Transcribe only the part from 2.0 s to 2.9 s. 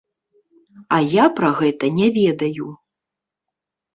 ведаю.